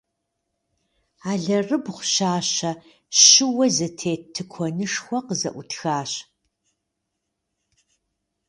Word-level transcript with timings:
Алэрыбгъу 1.31 1.99
щащэ, 2.11 2.71
щыуэ 3.19 3.67
зэтет 3.75 4.21
тыкуэнышхуэ 4.33 5.19
къызэӏутхащ. 5.27 6.11